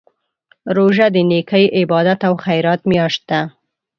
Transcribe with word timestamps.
روژه 0.75 1.07
د 1.15 1.17
نېکۍ، 1.29 1.65
عبادت 1.79 2.19
او 2.27 2.33
خیرات 2.45 2.81
میاشت 2.91 3.21
ده. 3.29 3.41